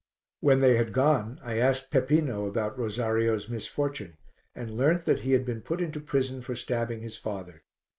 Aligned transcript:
When 0.39 0.61
they 0.61 0.77
had 0.77 0.93
gone, 0.93 1.39
I 1.43 1.59
asked 1.59 1.91
Peppino 1.91 2.47
about 2.47 2.75
Rosario's 2.75 3.49
misfortune 3.49 4.17
and 4.55 4.71
learnt 4.75 5.05
that 5.05 5.19
he 5.19 5.33
had 5.33 5.45
been 5.45 5.61
put 5.61 5.79
into 5.79 5.99
prison 5.99 6.41
for 6.41 6.55
stabbing 6.55 7.01
his 7.03 7.17
father. 7.17 7.61